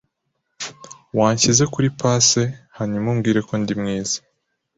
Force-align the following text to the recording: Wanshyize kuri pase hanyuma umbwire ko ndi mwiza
Wanshyize 1.17 1.63
kuri 1.73 1.87
pase 1.99 2.43
hanyuma 2.77 3.07
umbwire 3.13 3.39
ko 3.47 3.53
ndi 3.61 3.73
mwiza 3.81 4.17